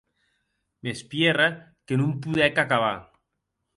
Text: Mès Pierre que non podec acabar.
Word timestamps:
Mès 0.83 0.99
Pierre 1.11 1.47
que 1.91 1.95
non 2.01 2.11
podec 2.25 2.53
acabar. 2.65 2.97